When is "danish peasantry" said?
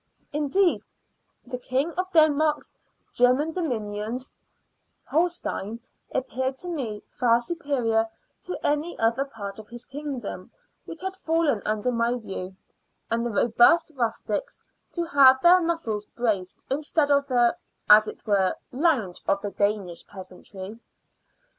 19.51-20.79